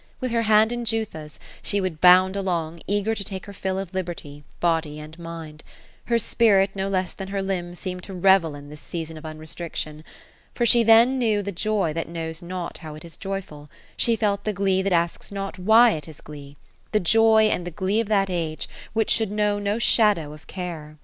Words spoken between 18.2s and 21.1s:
age which should know no shadow of care.